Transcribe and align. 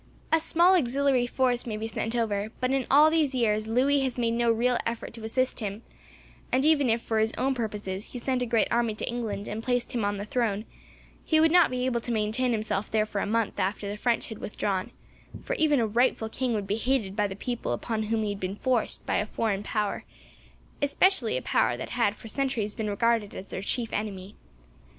A 0.33 0.39
small 0.39 0.73
auxiliary 0.73 1.27
force 1.27 1.67
may 1.67 1.77
be 1.77 1.85
sent 1.85 2.15
over, 2.15 2.49
but, 2.59 2.71
in 2.71 2.87
all 2.89 3.11
these 3.11 3.35
years, 3.35 3.67
Louis 3.67 3.99
has 3.99 4.17
made 4.17 4.31
no 4.31 4.51
real 4.51 4.79
effort 4.83 5.13
to 5.13 5.23
assist 5.23 5.59
him; 5.59 5.83
and 6.51 6.65
even 6.65 6.89
if, 6.89 7.03
for 7.03 7.19
his 7.19 7.33
own 7.37 7.53
purposes, 7.53 8.05
he 8.11 8.17
sent 8.17 8.41
a 8.41 8.47
great 8.47 8.67
army 8.71 8.95
to 8.95 9.07
England, 9.07 9.47
and 9.47 9.61
placed 9.61 9.91
him 9.91 10.03
on 10.03 10.17
the 10.17 10.25
throne, 10.25 10.65
he 11.23 11.39
would 11.39 11.51
not 11.51 11.69
be 11.69 11.85
able 11.85 12.01
to 12.01 12.11
maintain 12.11 12.51
himself 12.51 12.89
there 12.89 13.05
for 13.05 13.21
a 13.21 13.27
month 13.27 13.59
after 13.59 13.87
the 13.87 13.95
French 13.95 14.25
had 14.29 14.39
withdrawn, 14.39 14.89
for 15.43 15.53
even 15.57 15.79
a 15.79 15.85
rightful 15.85 16.29
king 16.29 16.55
would 16.55 16.65
be 16.65 16.77
hated 16.77 17.15
by 17.15 17.27
the 17.27 17.35
people 17.35 17.71
upon 17.71 18.01
whom 18.01 18.23
he 18.23 18.29
had 18.29 18.39
been 18.39 18.55
forced, 18.55 19.05
by 19.05 19.17
a 19.17 19.25
foreign 19.27 19.61
power, 19.61 20.03
especially 20.81 21.37
a 21.37 21.43
power 21.43 21.77
that 21.77 21.89
had, 21.91 22.15
for 22.15 22.27
centuries, 22.27 22.73
been 22.73 22.89
regarded 22.89 23.35
as 23.35 23.49
their 23.49 23.61
chief 23.61 23.93
enemy. 23.93 24.35